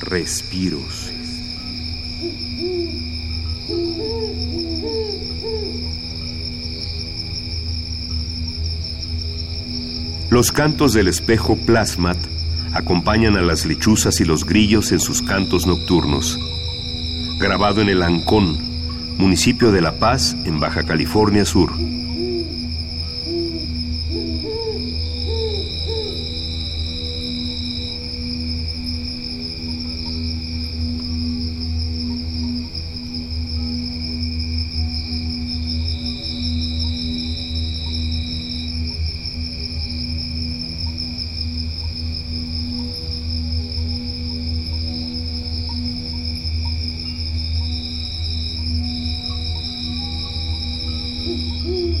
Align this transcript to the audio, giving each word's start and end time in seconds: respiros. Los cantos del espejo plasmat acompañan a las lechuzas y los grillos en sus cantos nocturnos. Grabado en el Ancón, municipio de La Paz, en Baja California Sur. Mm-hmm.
respiros. 0.00 1.12
Los 10.30 10.52
cantos 10.52 10.92
del 10.92 11.08
espejo 11.08 11.56
plasmat 11.56 12.16
acompañan 12.72 13.36
a 13.36 13.42
las 13.42 13.66
lechuzas 13.66 14.20
y 14.20 14.24
los 14.24 14.44
grillos 14.44 14.92
en 14.92 15.00
sus 15.00 15.22
cantos 15.22 15.66
nocturnos. 15.66 16.38
Grabado 17.38 17.80
en 17.80 17.88
el 17.88 18.02
Ancón, 18.02 18.58
municipio 19.18 19.72
de 19.72 19.80
La 19.80 19.98
Paz, 19.98 20.36
en 20.44 20.60
Baja 20.60 20.84
California 20.84 21.44
Sur. 21.44 21.72
Mm-hmm. 51.30 52.00